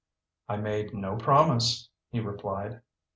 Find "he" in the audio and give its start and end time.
2.09-2.19